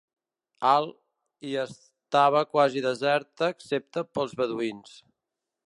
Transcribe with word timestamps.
Al 0.69 0.87
i 1.49 1.51
estava 1.63 2.43
quasi 2.55 2.83
deserta 2.87 3.53
excepte 3.57 4.07
pels 4.19 4.35
beduïns. 4.41 5.01